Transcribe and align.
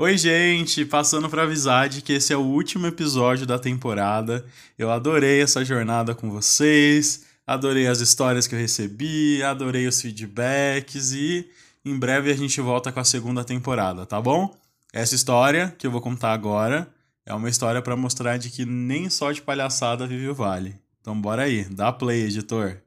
Oi, 0.00 0.16
gente! 0.16 0.82
Passando 0.86 1.28
para 1.28 1.42
avisar 1.42 1.86
de 1.86 2.00
que 2.00 2.14
esse 2.14 2.32
é 2.32 2.36
o 2.36 2.40
último 2.40 2.86
episódio 2.86 3.44
da 3.44 3.58
temporada. 3.58 4.46
Eu 4.78 4.90
adorei 4.90 5.42
essa 5.42 5.62
jornada 5.62 6.14
com 6.14 6.30
vocês, 6.30 7.26
adorei 7.46 7.86
as 7.86 8.00
histórias 8.00 8.46
que 8.46 8.54
eu 8.54 8.58
recebi, 8.58 9.42
adorei 9.42 9.86
os 9.86 10.00
feedbacks 10.00 11.12
e 11.12 11.50
em 11.84 11.98
breve 11.98 12.32
a 12.32 12.34
gente 12.34 12.62
volta 12.62 12.90
com 12.90 12.98
a 12.98 13.04
segunda 13.04 13.44
temporada, 13.44 14.06
tá 14.06 14.18
bom? 14.18 14.56
Essa 14.90 15.14
história 15.14 15.76
que 15.76 15.86
eu 15.86 15.90
vou 15.90 16.00
contar 16.00 16.32
agora 16.32 16.88
é 17.26 17.34
uma 17.34 17.50
história 17.50 17.82
para 17.82 17.94
mostrar 17.94 18.38
de 18.38 18.48
que 18.48 18.64
nem 18.64 19.10
só 19.10 19.30
de 19.30 19.42
palhaçada 19.42 20.06
vive 20.06 20.28
o 20.28 20.34
Vale. 20.34 20.76
Então 21.02 21.20
bora 21.20 21.42
aí, 21.42 21.64
dá 21.64 21.92
play, 21.92 22.22
editor. 22.22 22.78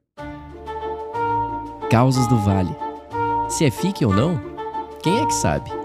Causas 1.91 2.25
do 2.25 2.39
Vale. 2.39 2.75
Se 3.49 3.65
é 3.65 3.69
fique 3.69 4.03
ou 4.03 4.11
não, 4.11 4.41
quem 5.03 5.19
é 5.19 5.25
que 5.27 5.35
sabe? 5.35 5.82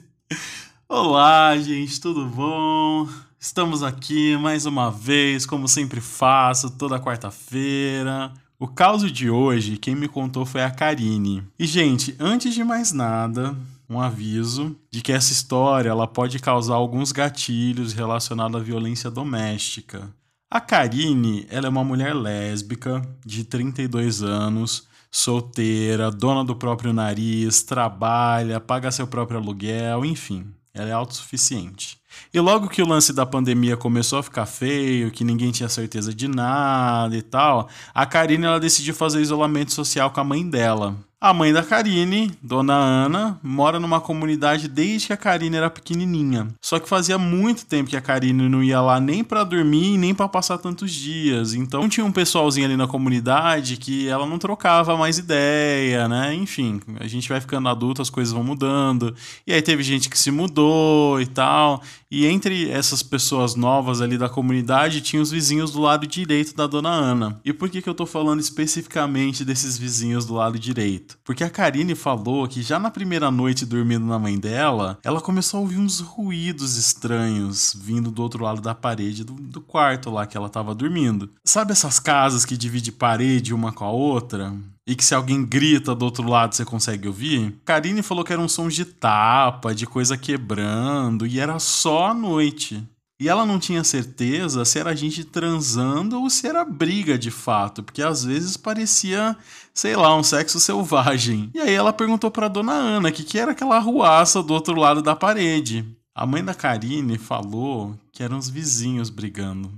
Olá, 0.88 1.58
gente, 1.58 2.00
tudo 2.00 2.24
bom? 2.24 3.06
Estamos 3.38 3.82
aqui 3.82 4.34
mais 4.38 4.64
uma 4.64 4.90
vez, 4.90 5.44
como 5.44 5.68
sempre 5.68 6.00
faço, 6.00 6.70
toda 6.70 6.98
quarta-feira. 6.98 8.32
O 8.58 8.66
caso 8.66 9.10
de 9.10 9.28
hoje, 9.28 9.76
quem 9.76 9.94
me 9.94 10.08
contou 10.08 10.46
foi 10.46 10.62
a 10.62 10.70
Karine. 10.70 11.44
E, 11.58 11.66
gente, 11.66 12.16
antes 12.18 12.54
de 12.54 12.64
mais 12.64 12.90
nada, 12.90 13.54
um 13.90 14.00
aviso 14.00 14.74
de 14.90 15.02
que 15.02 15.12
essa 15.12 15.34
história 15.34 15.90
ela 15.90 16.06
pode 16.06 16.38
causar 16.38 16.76
alguns 16.76 17.12
gatilhos 17.12 17.92
relacionados 17.92 18.58
à 18.58 18.64
violência 18.64 19.10
doméstica. 19.10 20.08
A 20.50 20.62
Karine, 20.62 21.46
ela 21.50 21.66
é 21.66 21.68
uma 21.68 21.84
mulher 21.84 22.14
lésbica 22.14 23.02
de 23.22 23.44
32 23.44 24.22
anos, 24.22 24.87
solteira, 25.10 26.10
dona 26.10 26.44
do 26.44 26.56
próprio 26.56 26.92
nariz, 26.92 27.62
trabalha, 27.62 28.60
paga 28.60 28.90
seu 28.90 29.06
próprio 29.06 29.38
aluguel, 29.38 30.04
enfim, 30.04 30.52
ela 30.72 30.90
é 30.90 30.92
autossuficiente. 30.92 31.98
E 32.32 32.40
logo 32.40 32.68
que 32.68 32.82
o 32.82 32.88
lance 32.88 33.12
da 33.12 33.26
pandemia 33.26 33.76
começou 33.76 34.18
a 34.18 34.22
ficar 34.22 34.46
feio, 34.46 35.10
que 35.10 35.24
ninguém 35.24 35.50
tinha 35.50 35.68
certeza 35.68 36.14
de 36.14 36.28
nada 36.28 37.16
e 37.16 37.22
tal, 37.22 37.68
a 37.94 38.06
Karine 38.06 38.44
ela 38.44 38.60
decidiu 38.60 38.94
fazer 38.94 39.20
isolamento 39.20 39.72
social 39.72 40.10
com 40.10 40.20
a 40.20 40.24
mãe 40.24 40.48
dela. 40.48 40.96
A 41.20 41.34
mãe 41.34 41.52
da 41.52 41.64
Karine, 41.64 42.30
Dona 42.40 42.74
Ana, 42.74 43.40
mora 43.42 43.80
numa 43.80 44.00
comunidade 44.00 44.68
desde 44.68 45.08
que 45.08 45.12
a 45.12 45.16
Karine 45.16 45.56
era 45.56 45.68
pequenininha. 45.68 46.46
Só 46.62 46.78
que 46.78 46.88
fazia 46.88 47.18
muito 47.18 47.66
tempo 47.66 47.90
que 47.90 47.96
a 47.96 48.00
Karine 48.00 48.48
não 48.48 48.62
ia 48.62 48.80
lá 48.80 49.00
nem 49.00 49.24
para 49.24 49.42
dormir, 49.42 49.98
nem 49.98 50.14
para 50.14 50.28
passar 50.28 50.58
tantos 50.58 50.92
dias. 50.92 51.54
Então 51.54 51.88
tinha 51.88 52.06
um 52.06 52.12
pessoalzinho 52.12 52.66
ali 52.66 52.76
na 52.76 52.86
comunidade 52.86 53.78
que 53.78 54.08
ela 54.08 54.24
não 54.26 54.38
trocava 54.38 54.96
mais 54.96 55.18
ideia, 55.18 56.06
né? 56.06 56.32
Enfim, 56.34 56.80
a 57.00 57.08
gente 57.08 57.28
vai 57.28 57.40
ficando 57.40 57.68
adulto, 57.68 58.00
as 58.00 58.10
coisas 58.10 58.32
vão 58.32 58.44
mudando. 58.44 59.12
E 59.44 59.52
aí 59.52 59.60
teve 59.60 59.82
gente 59.82 60.08
que 60.08 60.16
se 60.16 60.30
mudou 60.30 61.20
e 61.20 61.26
tal. 61.26 61.82
E 62.10 62.24
entre 62.26 62.70
essas 62.70 63.02
pessoas 63.02 63.54
novas 63.54 64.00
ali 64.00 64.16
da 64.16 64.30
comunidade, 64.30 65.02
tinha 65.02 65.20
os 65.20 65.30
vizinhos 65.30 65.72
do 65.72 65.80
lado 65.80 66.06
direito 66.06 66.56
da 66.56 66.66
Dona 66.66 66.88
Ana. 66.88 67.38
E 67.44 67.52
por 67.52 67.68
que, 67.68 67.82
que 67.82 67.88
eu 67.88 67.94
tô 67.94 68.06
falando 68.06 68.40
especificamente 68.40 69.44
desses 69.44 69.76
vizinhos 69.76 70.24
do 70.24 70.34
lado 70.34 70.58
direito? 70.58 71.18
Porque 71.22 71.44
a 71.44 71.50
Karine 71.50 71.94
falou 71.94 72.48
que 72.48 72.62
já 72.62 72.78
na 72.78 72.90
primeira 72.90 73.30
noite 73.30 73.66
dormindo 73.66 74.06
na 74.06 74.18
mãe 74.18 74.38
dela, 74.38 74.98
ela 75.04 75.20
começou 75.20 75.58
a 75.58 75.60
ouvir 75.60 75.76
uns 75.76 76.00
ruídos 76.00 76.76
estranhos 76.76 77.76
vindo 77.78 78.10
do 78.10 78.22
outro 78.22 78.42
lado 78.42 78.62
da 78.62 78.74
parede 78.74 79.22
do, 79.22 79.34
do 79.34 79.60
quarto 79.60 80.10
lá 80.10 80.26
que 80.26 80.36
ela 80.36 80.48
tava 80.48 80.74
dormindo. 80.74 81.30
Sabe 81.44 81.72
essas 81.72 82.00
casas 82.00 82.46
que 82.46 82.56
dividem 82.56 82.92
parede 82.92 83.52
uma 83.52 83.70
com 83.70 83.84
a 83.84 83.90
outra? 83.90 84.54
E 84.88 84.96
que 84.96 85.04
se 85.04 85.14
alguém 85.14 85.44
grita 85.44 85.94
do 85.94 86.06
outro 86.06 86.26
lado 86.26 86.54
você 86.54 86.64
consegue 86.64 87.06
ouvir. 87.06 87.54
Karine 87.62 88.02
falou 88.02 88.24
que 88.24 88.32
eram 88.32 88.48
sons 88.48 88.74
de 88.74 88.86
tapa, 88.86 89.74
de 89.74 89.86
coisa 89.86 90.16
quebrando, 90.16 91.26
e 91.26 91.38
era 91.38 91.58
só 91.58 92.06
à 92.06 92.14
noite. 92.14 92.82
E 93.20 93.28
ela 93.28 93.44
não 93.44 93.58
tinha 93.58 93.84
certeza 93.84 94.64
se 94.64 94.78
era 94.78 94.90
a 94.90 94.94
gente 94.94 95.24
transando 95.24 96.18
ou 96.22 96.30
se 96.30 96.46
era 96.46 96.64
briga 96.64 97.18
de 97.18 97.30
fato, 97.30 97.82
porque 97.82 98.00
às 98.00 98.24
vezes 98.24 98.56
parecia, 98.56 99.36
sei 99.74 99.94
lá, 99.94 100.16
um 100.16 100.22
sexo 100.22 100.58
selvagem. 100.58 101.50
E 101.52 101.60
aí 101.60 101.74
ela 101.74 101.92
perguntou 101.92 102.30
para 102.30 102.48
dona 102.48 102.72
Ana 102.72 103.12
que, 103.12 103.24
que 103.24 103.38
era 103.38 103.52
aquela 103.52 103.76
arruaça 103.76 104.42
do 104.42 104.54
outro 104.54 104.74
lado 104.74 105.02
da 105.02 105.14
parede. 105.14 105.84
A 106.14 106.24
mãe 106.24 106.42
da 106.42 106.54
Karine 106.54 107.18
falou 107.18 107.94
que 108.10 108.22
eram 108.22 108.38
os 108.38 108.48
vizinhos 108.48 109.10
brigando, 109.10 109.70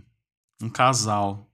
um 0.62 0.68
casal. 0.68 1.49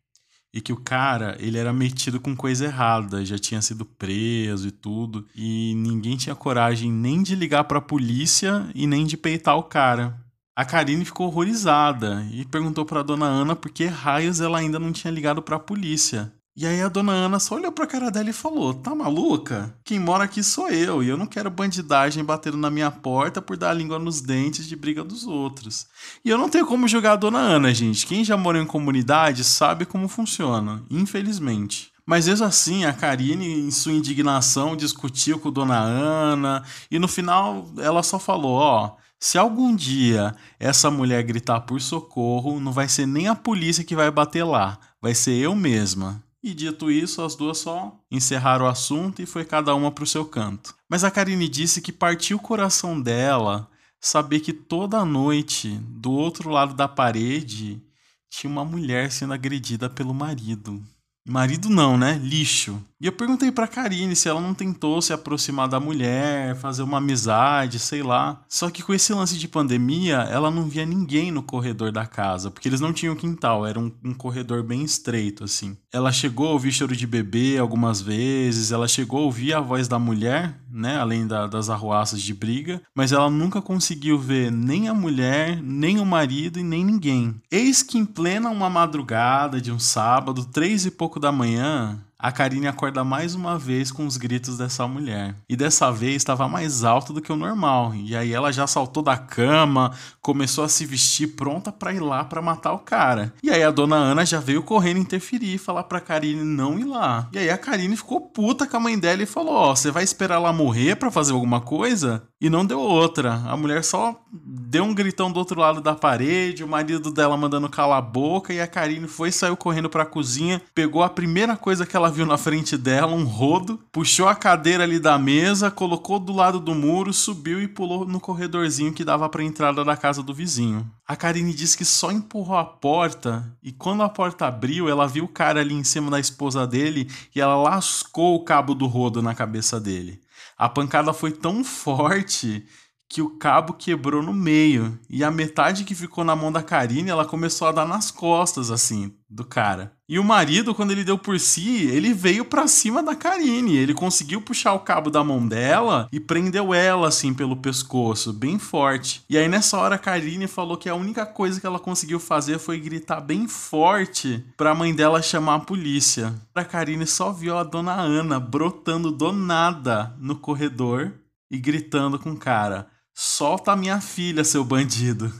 E 0.56 0.60
que 0.62 0.72
o 0.72 0.76
cara, 0.80 1.36
ele 1.38 1.58
era 1.58 1.70
metido 1.70 2.18
com 2.18 2.34
coisa 2.34 2.64
errada, 2.64 3.22
já 3.22 3.38
tinha 3.38 3.60
sido 3.60 3.84
preso 3.84 4.68
e 4.68 4.70
tudo, 4.70 5.26
e 5.36 5.74
ninguém 5.76 6.16
tinha 6.16 6.34
coragem 6.34 6.90
nem 6.90 7.22
de 7.22 7.36
ligar 7.36 7.64
para 7.64 7.76
a 7.76 7.82
polícia 7.82 8.66
e 8.74 8.86
nem 8.86 9.04
de 9.04 9.18
peitar 9.18 9.58
o 9.58 9.64
cara. 9.64 10.18
A 10.56 10.64
Karine 10.64 11.04
ficou 11.04 11.26
horrorizada 11.26 12.26
e 12.32 12.46
perguntou 12.46 12.86
para 12.86 13.02
dona 13.02 13.26
Ana 13.26 13.54
por 13.54 13.70
que 13.70 13.84
raios 13.84 14.40
ela 14.40 14.56
ainda 14.56 14.78
não 14.78 14.92
tinha 14.92 15.12
ligado 15.12 15.42
para 15.42 15.56
a 15.56 15.60
polícia. 15.60 16.32
E 16.58 16.66
aí 16.66 16.80
a 16.80 16.88
dona 16.88 17.12
Ana 17.12 17.38
só 17.38 17.56
olhou 17.56 17.70
pra 17.70 17.86
cara 17.86 18.10
dela 18.10 18.30
e 18.30 18.32
falou: 18.32 18.72
Tá 18.72 18.94
maluca? 18.94 19.74
Quem 19.84 20.00
mora 20.00 20.24
aqui 20.24 20.42
sou 20.42 20.70
eu, 20.70 21.02
e 21.02 21.08
eu 21.08 21.16
não 21.18 21.26
quero 21.26 21.50
bandidagem 21.50 22.24
batendo 22.24 22.56
na 22.56 22.70
minha 22.70 22.90
porta 22.90 23.42
por 23.42 23.58
dar 23.58 23.70
a 23.70 23.74
língua 23.74 23.98
nos 23.98 24.22
dentes 24.22 24.66
de 24.66 24.74
briga 24.74 25.04
dos 25.04 25.26
outros. 25.26 25.86
E 26.24 26.30
eu 26.30 26.38
não 26.38 26.48
tenho 26.48 26.64
como 26.64 26.88
julgar 26.88 27.12
a 27.12 27.16
dona 27.16 27.38
Ana, 27.38 27.74
gente. 27.74 28.06
Quem 28.06 28.24
já 28.24 28.38
morou 28.38 28.62
em 28.62 28.66
comunidade 28.66 29.44
sabe 29.44 29.84
como 29.84 30.08
funciona, 30.08 30.82
infelizmente. 30.90 31.92
Mas 32.06 32.26
mesmo 32.26 32.46
assim, 32.46 32.86
a 32.86 32.92
Karine, 32.94 33.60
em 33.60 33.70
sua 33.70 33.92
indignação, 33.92 34.74
discutiu 34.74 35.38
com 35.38 35.52
dona 35.52 35.78
Ana, 35.78 36.62
e 36.90 36.98
no 36.98 37.06
final 37.06 37.68
ela 37.76 38.02
só 38.02 38.18
falou: 38.18 38.54
Ó. 38.54 38.96
Se 39.18 39.38
algum 39.38 39.74
dia 39.74 40.34
essa 40.60 40.90
mulher 40.90 41.22
gritar 41.22 41.62
por 41.62 41.80
socorro, 41.80 42.60
não 42.60 42.70
vai 42.70 42.86
ser 42.86 43.06
nem 43.06 43.28
a 43.28 43.34
polícia 43.34 43.82
que 43.82 43.96
vai 43.96 44.10
bater 44.10 44.44
lá, 44.44 44.78
vai 45.00 45.14
ser 45.14 45.32
eu 45.32 45.54
mesma. 45.54 46.22
E 46.46 46.54
dito 46.54 46.92
isso, 46.92 47.22
as 47.22 47.34
duas 47.34 47.58
só 47.58 47.92
encerraram 48.08 48.66
o 48.66 48.68
assunto 48.68 49.20
e 49.20 49.26
foi 49.26 49.44
cada 49.44 49.74
uma 49.74 49.90
para 49.90 50.04
o 50.04 50.06
seu 50.06 50.24
canto. 50.24 50.76
Mas 50.88 51.02
a 51.02 51.10
Karine 51.10 51.48
disse 51.48 51.82
que 51.82 51.90
partiu 51.90 52.36
o 52.36 52.40
coração 52.40 53.00
dela 53.00 53.68
saber 54.00 54.38
que 54.38 54.52
toda 54.52 55.04
noite, 55.04 55.76
do 55.88 56.12
outro 56.12 56.48
lado 56.48 56.72
da 56.72 56.86
parede, 56.86 57.82
tinha 58.30 58.48
uma 58.48 58.64
mulher 58.64 59.10
sendo 59.10 59.32
agredida 59.32 59.90
pelo 59.90 60.14
marido. 60.14 60.80
Marido 61.28 61.68
não, 61.68 61.98
né? 61.98 62.20
Lixo. 62.22 62.80
E 63.00 63.06
eu 63.06 63.12
perguntei 63.12 63.52
pra 63.52 63.66
Karine 63.66 64.16
se 64.16 64.28
ela 64.28 64.40
não 64.40 64.54
tentou 64.54 65.02
se 65.02 65.12
aproximar 65.12 65.68
da 65.68 65.78
mulher, 65.78 66.56
fazer 66.56 66.82
uma 66.82 66.96
amizade, 66.96 67.78
sei 67.78 68.02
lá. 68.02 68.42
Só 68.48 68.70
que 68.70 68.82
com 68.82 68.94
esse 68.94 69.12
lance 69.12 69.36
de 69.36 69.46
pandemia, 69.46 70.18
ela 70.30 70.50
não 70.50 70.64
via 70.64 70.86
ninguém 70.86 71.30
no 71.30 71.42
corredor 71.42 71.92
da 71.92 72.06
casa, 72.06 72.50
porque 72.50 72.68
eles 72.68 72.80
não 72.80 72.92
tinham 72.92 73.14
quintal, 73.14 73.66
era 73.66 73.78
um, 73.78 73.92
um 74.02 74.14
corredor 74.14 74.62
bem 74.62 74.82
estreito, 74.82 75.44
assim. 75.44 75.76
Ela 75.92 76.10
chegou 76.10 76.48
a 76.48 76.52
ouvir 76.52 76.72
choro 76.72 76.96
de 76.96 77.06
bebê 77.06 77.58
algumas 77.58 78.00
vezes, 78.00 78.72
ela 78.72 78.88
chegou 78.88 79.20
a 79.20 79.24
ouvir 79.24 79.52
a 79.52 79.60
voz 79.60 79.88
da 79.88 79.98
mulher, 79.98 80.58
né? 80.76 80.98
Além 80.98 81.26
da, 81.26 81.46
das 81.46 81.70
arruaças 81.70 82.20
de 82.20 82.34
briga, 82.34 82.82
mas 82.94 83.12
ela 83.12 83.30
nunca 83.30 83.62
conseguiu 83.62 84.18
ver 84.18 84.52
nem 84.52 84.88
a 84.88 84.94
mulher, 84.94 85.60
nem 85.62 85.98
o 85.98 86.04
marido 86.04 86.58
e 86.58 86.62
nem 86.62 86.84
ninguém. 86.84 87.34
Eis 87.50 87.82
que 87.82 87.98
em 87.98 88.04
plena 88.04 88.50
uma 88.50 88.68
madrugada 88.68 89.60
de 89.60 89.72
um 89.72 89.78
sábado, 89.78 90.44
três 90.44 90.84
e 90.84 90.90
pouco 90.90 91.18
da 91.18 91.32
manhã, 91.32 91.98
a 92.18 92.32
Karine 92.32 92.66
acorda 92.66 93.04
mais 93.04 93.34
uma 93.34 93.58
vez 93.58 93.92
com 93.92 94.06
os 94.06 94.16
gritos 94.16 94.56
dessa 94.56 94.86
mulher. 94.88 95.36
E 95.48 95.54
dessa 95.54 95.92
vez 95.92 96.16
estava 96.16 96.48
mais 96.48 96.82
alto 96.82 97.12
do 97.12 97.20
que 97.20 97.30
o 97.30 97.36
normal. 97.36 97.94
E 97.94 98.16
aí 98.16 98.32
ela 98.32 98.50
já 98.50 98.66
saltou 98.66 99.02
da 99.02 99.18
cama, 99.18 99.92
começou 100.22 100.64
a 100.64 100.68
se 100.68 100.86
vestir 100.86 101.28
pronta 101.36 101.70
para 101.70 101.92
ir 101.92 102.00
lá 102.00 102.24
para 102.24 102.40
matar 102.40 102.72
o 102.72 102.78
cara. 102.78 103.34
E 103.42 103.50
aí 103.50 103.62
a 103.62 103.70
dona 103.70 103.96
Ana 103.96 104.24
já 104.24 104.40
veio 104.40 104.62
correndo 104.62 104.98
interferir 104.98 105.54
e 105.54 105.58
falar 105.58 105.84
pra 105.84 106.00
Karine 106.00 106.42
não 106.42 106.78
ir 106.78 106.84
lá. 106.84 107.28
E 107.32 107.38
aí 107.38 107.50
a 107.50 107.58
Karine 107.58 107.96
ficou 107.96 108.20
puta 108.20 108.66
com 108.66 108.76
a 108.78 108.80
mãe 108.80 108.98
dela 108.98 109.22
e 109.22 109.26
falou: 109.26 109.54
Ó, 109.54 109.72
oh, 109.72 109.76
você 109.76 109.90
vai 109.90 110.02
esperar 110.02 110.36
ela 110.36 110.52
morrer 110.52 110.96
para 110.96 111.10
fazer 111.10 111.32
alguma 111.32 111.60
coisa? 111.60 112.22
E 112.38 112.50
não 112.50 112.66
deu 112.66 112.78
outra. 112.78 113.42
A 113.46 113.56
mulher 113.56 113.82
só 113.82 114.14
deu 114.30 114.84
um 114.84 114.94
gritão 114.94 115.32
do 115.32 115.38
outro 115.38 115.58
lado 115.58 115.80
da 115.80 115.94
parede, 115.94 116.62
o 116.62 116.68
marido 116.68 117.10
dela 117.10 117.36
mandando 117.36 117.68
calar 117.68 117.98
a 117.98 118.02
boca, 118.02 118.52
e 118.52 118.60
a 118.60 118.66
Karine 118.66 119.08
foi 119.08 119.32
saiu 119.32 119.56
correndo 119.56 119.88
pra 119.88 120.04
cozinha, 120.04 120.60
pegou 120.74 121.02
a 121.02 121.08
primeira 121.08 121.56
coisa 121.56 121.86
que 121.86 121.96
ela 121.96 122.10
viu 122.10 122.26
na 122.26 122.36
frente 122.36 122.76
dela, 122.76 123.14
um 123.14 123.24
rodo, 123.24 123.80
puxou 123.90 124.28
a 124.28 124.34
cadeira 124.34 124.84
ali 124.84 124.98
da 124.98 125.18
mesa, 125.18 125.70
colocou 125.70 126.18
do 126.18 126.32
lado 126.32 126.60
do 126.60 126.74
muro, 126.74 127.12
subiu 127.12 127.62
e 127.62 127.66
pulou 127.66 128.04
no 128.04 128.20
corredorzinho 128.20 128.92
que 128.92 129.04
dava 129.04 129.28
pra 129.30 129.42
entrada 129.42 129.82
da 129.82 129.96
casa 129.96 130.22
do 130.22 130.34
vizinho. 130.34 130.86
A 131.08 131.16
Karine 131.16 131.54
disse 131.54 131.76
que 131.76 131.84
só 131.84 132.12
empurrou 132.12 132.58
a 132.58 132.64
porta, 132.64 133.50
e 133.62 133.72
quando 133.72 134.02
a 134.02 134.08
porta 134.10 134.46
abriu, 134.46 134.90
ela 134.90 135.08
viu 135.08 135.24
o 135.24 135.28
cara 135.28 135.60
ali 135.60 135.74
em 135.74 135.84
cima 135.84 136.10
da 136.10 136.20
esposa 136.20 136.66
dele 136.66 137.08
e 137.34 137.40
ela 137.40 137.56
lascou 137.56 138.34
o 138.34 138.44
cabo 138.44 138.74
do 138.74 138.86
rodo 138.86 139.22
na 139.22 139.34
cabeça 139.34 139.80
dele. 139.80 140.20
A 140.56 140.68
pancada 140.68 141.12
foi 141.12 141.32
tão 141.32 141.62
forte 141.64 142.66
que 143.08 143.22
o 143.22 143.30
cabo 143.30 143.72
quebrou 143.72 144.22
no 144.22 144.32
meio. 144.32 144.98
E 145.08 145.22
a 145.22 145.30
metade 145.30 145.84
que 145.84 145.94
ficou 145.94 146.24
na 146.24 146.34
mão 146.34 146.50
da 146.50 146.62
Karine, 146.62 147.10
ela 147.10 147.24
começou 147.24 147.68
a 147.68 147.72
dar 147.72 147.86
nas 147.86 148.10
costas, 148.10 148.70
assim, 148.70 149.12
do 149.30 149.44
cara. 149.44 149.92
E 150.08 150.18
o 150.18 150.24
marido, 150.24 150.74
quando 150.74 150.90
ele 150.90 151.04
deu 151.04 151.16
por 151.16 151.38
si, 151.38 151.86
ele 151.86 152.12
veio 152.12 152.44
para 152.44 152.66
cima 152.66 153.02
da 153.02 153.14
Karine. 153.14 153.76
Ele 153.76 153.94
conseguiu 153.94 154.40
puxar 154.40 154.72
o 154.74 154.80
cabo 154.80 155.10
da 155.10 155.22
mão 155.22 155.46
dela 155.46 156.08
e 156.12 156.20
prendeu 156.20 156.74
ela, 156.74 157.08
assim, 157.08 157.32
pelo 157.32 157.56
pescoço, 157.56 158.32
bem 158.32 158.58
forte. 158.58 159.24
E 159.28 159.38
aí, 159.38 159.48
nessa 159.48 159.78
hora, 159.78 159.94
a 159.94 159.98
Karine 159.98 160.46
falou 160.46 160.76
que 160.76 160.88
a 160.88 160.94
única 160.94 161.24
coisa 161.24 161.60
que 161.60 161.66
ela 161.66 161.78
conseguiu 161.78 162.20
fazer 162.20 162.58
foi 162.58 162.80
gritar 162.80 163.20
bem 163.20 163.46
forte 163.48 164.44
pra 164.56 164.74
mãe 164.74 164.94
dela 164.94 165.22
chamar 165.22 165.56
a 165.56 165.60
polícia. 165.60 166.34
A 166.54 166.64
Karine 166.64 167.06
só 167.06 167.32
viu 167.32 167.56
a 167.56 167.62
dona 167.62 167.94
Ana 167.94 168.38
brotando 168.38 169.10
do 169.10 169.32
nada 169.32 170.14
no 170.18 170.36
corredor 170.36 171.12
e 171.50 171.58
gritando 171.58 172.18
com 172.18 172.32
o 172.32 172.36
cara. 172.36 172.88
Solta 173.18 173.72
a 173.72 173.76
minha 173.76 173.98
filha, 173.98 174.44
seu 174.44 174.62
bandido. 174.62 175.32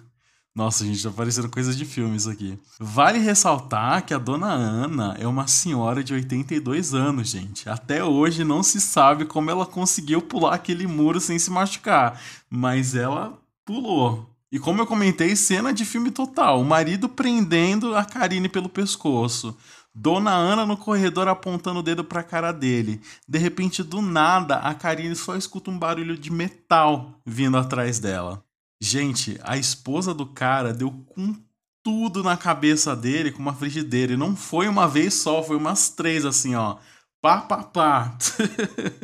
Nossa, 0.55 0.83
gente, 0.83 1.03
tá 1.03 1.11
parecendo 1.11 1.51
coisas 1.51 1.77
de 1.77 1.85
filmes 1.85 2.27
aqui. 2.27 2.59
Vale 2.81 3.19
ressaltar 3.19 4.03
que 4.07 4.15
a 4.15 4.19
dona 4.19 4.51
Ana 4.51 5.15
é 5.21 5.27
uma 5.27 5.47
senhora 5.47 6.03
de 6.03 6.15
82 6.15 6.95
anos, 6.95 7.29
gente. 7.29 7.69
Até 7.69 8.03
hoje 8.03 8.45
não 8.45 8.63
se 8.63 8.81
sabe 8.81 9.27
como 9.27 9.51
ela 9.51 9.67
conseguiu 9.67 10.23
pular 10.23 10.55
aquele 10.55 10.87
muro 10.87 11.21
sem 11.21 11.39
se 11.39 11.51
machucar, 11.51 12.19
mas 12.49 12.95
ela 12.95 13.39
pulou. 13.63 14.27
E 14.51 14.59
como 14.59 14.81
eu 14.81 14.87
comentei, 14.87 15.37
cena 15.37 15.71
de 15.71 15.85
filme 15.85 16.11
total. 16.11 16.63
O 16.63 16.65
marido 16.65 17.11
prendendo 17.11 17.95
a 17.95 18.07
Karine 18.07 18.49
pelo 18.49 18.71
pescoço. 18.71 19.55
Dona 19.99 20.33
Ana 20.33 20.67
no 20.67 20.77
corredor 20.77 21.27
apontando 21.27 21.81
o 21.81 21.83
dedo 21.83 22.05
pra 22.05 22.23
cara 22.23 22.53
dele. 22.53 23.01
De 23.27 23.39
repente, 23.39 23.83
do 23.83 24.03
nada, 24.03 24.57
a 24.57 24.75
Karine 24.75 25.17
só 25.17 25.35
escuta 25.35 25.71
um 25.71 25.79
barulho 25.79 26.19
de 26.19 26.31
metal 26.31 27.19
vindo 27.25 27.57
atrás 27.57 27.99
dela. 27.99 28.45
Gente, 28.79 29.41
a 29.43 29.57
esposa 29.57 30.13
do 30.13 30.27
cara 30.27 30.75
deu 30.75 30.91
com 31.07 31.35
tudo 31.83 32.23
na 32.23 32.37
cabeça 32.37 32.95
dele 32.95 33.33
com 33.33 33.39
uma 33.39 33.55
frigideira. 33.55 34.13
E 34.13 34.19
não 34.19 34.37
foi 34.37 34.69
uma 34.69 34.87
vez 34.87 35.15
só, 35.15 35.43
foi 35.43 35.57
umas 35.57 35.89
três 35.89 36.27
assim, 36.27 36.55
ó. 36.55 36.77
Pá, 37.23 37.41
pá, 37.41 37.63
pá. 37.63 38.19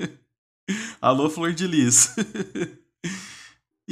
Alô, 1.01 1.31
Flor 1.31 1.55
de 1.55 1.67
Lis. 1.67 2.15